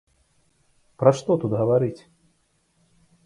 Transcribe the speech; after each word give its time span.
Пра 1.03 1.11
што 1.19 1.31
тут 1.43 1.51
гаварыць! 1.59 2.01